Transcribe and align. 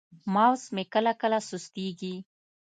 ماوس 0.33 0.63
مې 0.75 0.83
کله 0.93 1.11
کله 1.21 1.39
سستېږي. 1.49 2.15